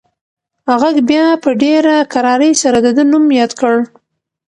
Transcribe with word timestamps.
غږ 0.81 0.95
بیا 1.09 1.25
په 1.43 1.49
ډېره 1.63 1.95
کرارۍ 2.13 2.53
سره 2.63 2.77
د 2.85 2.87
ده 2.97 3.03
نوم 3.11 3.25
یاد 3.39 3.51
کړ. 3.59 3.75